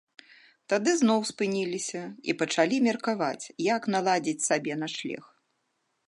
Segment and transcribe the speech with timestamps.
[0.71, 2.01] Тады зноў спыніліся
[2.31, 5.23] і пачалі меркаваць, як наладзіць сабе начлег.